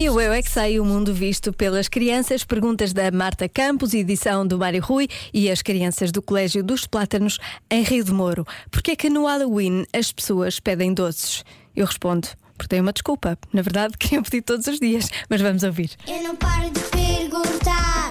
E 0.00 0.08
o 0.08 0.20
Eu 0.20 0.32
é 0.32 0.40
que 0.40 0.48
Sei, 0.48 0.78
o 0.78 0.84
mundo 0.84 1.12
visto 1.12 1.52
pelas 1.52 1.88
crianças. 1.88 2.44
Perguntas 2.44 2.92
da 2.92 3.10
Marta 3.10 3.48
Campos, 3.48 3.94
edição 3.94 4.46
do 4.46 4.56
Mário 4.56 4.80
Rui 4.80 5.08
e 5.34 5.50
as 5.50 5.60
crianças 5.60 6.12
do 6.12 6.22
Colégio 6.22 6.62
dos 6.62 6.86
Plátanos 6.86 7.36
em 7.68 7.82
Rio 7.82 8.04
de 8.04 8.12
Moro. 8.12 8.46
Porquê 8.70 8.92
é 8.92 8.96
que 8.96 9.10
no 9.10 9.26
Halloween 9.26 9.84
as 9.92 10.12
pessoas 10.12 10.60
pedem 10.60 10.94
doces? 10.94 11.44
Eu 11.74 11.84
respondo, 11.84 12.28
porque 12.56 12.68
tenho 12.68 12.82
uma 12.82 12.92
desculpa. 12.92 13.36
Na 13.52 13.60
verdade, 13.60 13.94
queriam 13.98 14.22
pedir 14.22 14.42
todos 14.42 14.68
os 14.68 14.78
dias, 14.78 15.10
mas 15.28 15.40
vamos 15.40 15.64
ouvir. 15.64 15.90
Eu 16.06 16.22
não 16.22 16.36
paro 16.36 16.70
de 16.70 16.78
perguntar, 16.78 18.10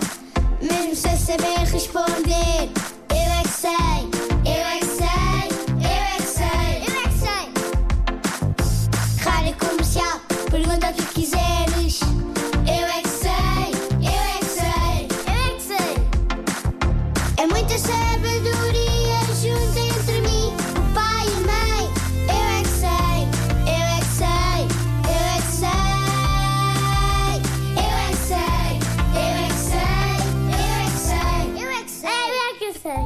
mesmo 0.61 0.93
sem 0.93 1.15
saber 1.15 1.59
responder. 1.71 2.36
Muita 17.67 17.79
sabedoria 17.79 19.19
junto 19.41 19.77
entre 19.77 20.21
mim, 20.21 20.53
o 20.71 20.93
pai 20.93 21.25
e 21.27 21.39
mãe. 21.45 21.83
Eu 22.29 22.45
é 22.47 22.63
que 22.63 22.69
sei, 22.69 23.19
eu 23.67 23.83
é 23.83 23.99
que 23.99 24.05
sei, 24.15 24.61
eu 25.03 25.21
é 25.25 25.37
que 25.41 25.51
sei. 25.51 25.87
Eu 27.75 27.93
é 27.97 28.09
que 28.09 28.15
sei, 28.23 28.71
eu 29.15 29.33
é 29.35 29.47
que 29.49 29.59
sei, 29.59 29.83
eu 30.53 30.69
é 30.69 30.85
que 30.85 30.99
sei, 30.99 31.43
eu 31.61 31.69
é 31.69 31.83
que 31.83 31.91
sei, 31.91 32.09
eu 32.31 32.39
é 32.39 32.53
que 32.57 32.69
sei. 32.79 33.03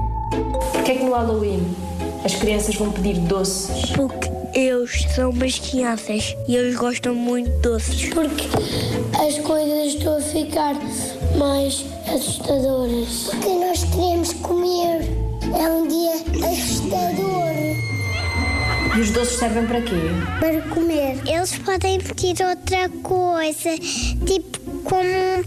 Porquê 0.73 0.91
é 0.91 0.95
que 0.95 1.03
no 1.03 1.12
Halloween 1.13 1.75
as 2.23 2.35
crianças 2.35 2.75
vão 2.75 2.91
pedir 2.91 3.17
doces? 3.21 3.89
Porque 3.91 4.29
eles 4.54 5.05
são 5.16 5.30
umas 5.30 5.60
crianças 5.60 6.36
e 6.48 6.55
eles 6.55 6.76
gostam 6.76 7.14
muito 7.16 7.50
de 7.50 7.58
doces. 7.62 8.10
Porque 8.10 8.46
as 9.20 9.38
coisas 9.40 9.94
estão 9.94 10.18
a 10.18 10.22
ficar 10.22 10.76
mais 11.38 11.86
assustadoras. 12.14 13.30
Porque 13.30 13.49
nós 13.49 13.84
queremos 13.85 14.34
comer. 14.34 15.02
É 15.60 15.68
um 15.70 15.88
dia 15.88 16.13
assustador 16.48 17.52
E 18.96 19.02
os 19.02 19.12
doces 19.12 19.38
servem 19.38 19.66
para 19.66 19.82
quê? 19.82 19.96
para 20.40 20.62
comer. 20.74 21.18
Eles 21.27 21.58
podem 21.58 21.99
pedir 21.99 22.36
outra 22.46 22.88
coisa, 23.04 23.77
tipo 24.26 24.60
como 24.84 25.04
um 25.04 25.43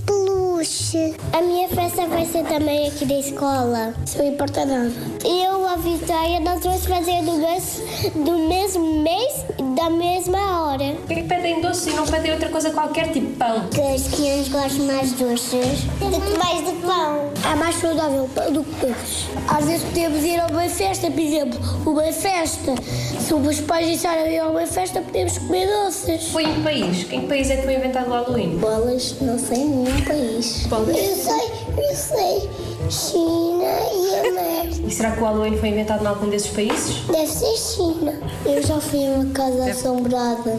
A 1.32 1.42
minha 1.42 1.68
festa 1.68 2.06
vai 2.06 2.24
ser 2.24 2.44
também 2.44 2.86
aqui 2.86 3.04
da 3.04 3.18
escola. 3.18 3.92
Isso 4.06 4.16
não 4.18 4.28
importa 4.28 4.64
nada. 4.64 4.92
Eu 5.24 5.66
avisei, 5.66 6.38
nós 6.40 6.62
vamos 6.62 6.86
fazer 6.86 7.20
do 7.22 7.32
mesmo, 7.32 8.24
do 8.24 8.48
mesmo 8.48 9.02
mês 9.02 9.44
e 9.58 9.74
da 9.74 9.90
mesma 9.90 10.60
hora. 10.60 10.84
É 11.08 11.14
que 11.14 11.24
pedem 11.24 11.60
doces 11.60 11.88
e 11.88 11.96
não 11.96 12.06
pedem 12.06 12.30
outra 12.30 12.48
coisa 12.48 12.70
qualquer, 12.70 13.10
tipo 13.10 13.32
pão? 13.32 13.66
Que 13.70 13.80
as 13.80 14.06
crianças 14.06 14.48
gostam 14.48 14.86
mais 14.86 15.16
de 15.16 15.24
doces 15.24 15.82
do 15.98 16.20
que 16.20 16.38
mais 16.38 16.64
de 16.64 16.72
pão. 16.86 17.30
É 17.50 17.56
mais 17.56 17.74
saudável 17.74 18.30
do 18.52 18.62
que 18.62 18.86
doces. 18.86 19.26
Às 19.48 19.64
vezes 19.64 19.82
podemos 19.82 20.22
ir 20.22 20.38
a 20.38 20.46
uma 20.46 20.68
festa, 20.68 21.10
por 21.10 21.20
exemplo, 21.20 21.58
uma 21.86 22.12
festa. 22.12 22.72
Se 23.18 23.34
os 23.34 23.60
pais 23.62 23.88
disserem 23.88 24.34
ir 24.34 24.38
a 24.38 24.48
uma 24.48 24.66
festa, 24.66 25.00
podemos 25.00 25.38
comer 25.38 25.66
doces. 25.66 26.28
Foi 26.28 26.44
em 26.44 26.54
que 26.54 26.60
país? 26.60 27.10
Em 27.10 27.20
que 27.22 27.26
país 27.26 27.50
é 27.50 27.56
que 27.56 27.62
foi 27.62 27.74
inventado 27.74 28.08
o 28.08 28.12
Halloween? 28.12 28.58
Bolas, 28.58 29.16
não 29.20 29.38
sei 29.38 29.58
nenhum 29.58 30.00
país. 30.06 30.66
É? 30.66 30.83
Eu 30.90 31.16
sei, 31.16 31.88
eu 31.88 31.96
sei. 31.96 32.50
China 32.90 33.64
e 33.94 34.28
América. 34.28 34.86
E 34.86 34.90
será 34.90 35.12
que 35.12 35.20
o 35.20 35.24
Halloween 35.24 35.56
foi 35.56 35.70
inventado 35.70 36.04
em 36.04 36.06
algum 36.06 36.28
desses 36.28 36.50
países? 36.50 36.96
Deve 37.06 37.26
ser 37.26 37.56
China. 37.56 38.12
Eu 38.44 38.62
já 38.62 38.78
fui 38.80 39.06
a 39.06 39.10
uma 39.10 39.32
casa 39.32 39.70
assombrada, 39.70 40.58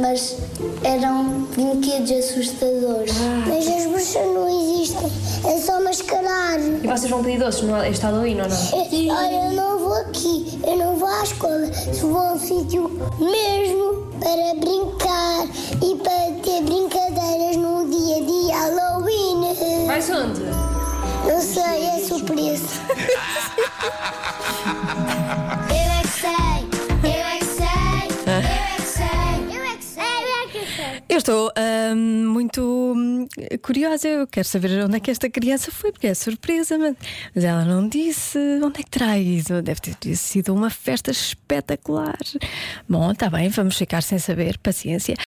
mas 0.00 0.36
eram 0.82 1.46
brinquedos 1.54 2.10
assustadores. 2.10 3.12
Mas 3.46 3.68
as 3.68 3.86
bruxas 3.86 4.26
não 4.26 4.48
existem, 4.48 5.12
é 5.46 5.58
só 5.60 5.80
mascarar. 5.80 6.58
E 6.58 6.86
vocês 6.86 7.10
vão 7.10 7.22
pedir 7.22 7.38
doces 7.38 7.62
no 7.62 7.84
este 7.84 8.02
Halloween 8.02 8.40
ou 8.40 8.48
não? 8.48 9.16
Olha, 9.16 9.46
eu 9.46 9.52
não 9.52 9.78
vou 9.78 9.94
aqui, 9.94 10.58
eu 10.66 10.76
não 10.76 10.96
vou 10.96 11.08
à 11.08 11.22
escola, 11.22 11.70
só 11.92 12.06
vou 12.06 12.18
a 12.18 12.32
um 12.32 12.38
sítio 12.38 12.90
mesmo 13.20 14.07
para 14.28 14.54
brincar 14.56 15.46
e 15.82 15.96
para 15.96 16.32
ter 16.42 16.62
brincadeiras 16.62 17.56
no 17.56 17.88
dia 17.88 18.20
de 18.20 18.52
Halloween. 18.52 19.54
Vais 19.86 20.10
onde? 20.10 20.42
Não 21.26 21.40
sei, 21.40 21.86
é 21.86 21.98
surpresa. 22.06 22.78
Eu 31.08 31.18
estou 31.18 31.50
ahm, 31.56 32.26
muito 32.26 32.62
hum, 32.62 33.26
curiosa, 33.62 34.08
eu 34.08 34.26
quero 34.26 34.46
saber 34.46 34.84
onde 34.84 34.96
é 34.96 35.00
que 35.00 35.10
esta 35.10 35.28
criança 35.30 35.70
foi, 35.70 35.90
porque 35.92 36.06
é 36.06 36.14
surpresa, 36.14 36.76
mas, 36.78 36.96
mas 37.34 37.44
ela 37.44 37.64
não 37.64 37.88
disse 37.88 38.38
onde 38.62 38.80
é 38.80 38.82
que 38.82 38.90
terá 38.90 39.18
ido. 39.18 39.62
Deve 39.62 39.80
ter 39.80 40.16
sido 40.16 40.54
uma 40.54 40.70
festa 40.70 41.10
espetacular. 41.10 42.18
Bom, 42.88 43.10
está 43.12 43.30
bem, 43.30 43.48
vamos 43.48 43.76
ficar 43.76 44.02
sem 44.02 44.18
saber, 44.18 44.58
paciência. 44.58 45.16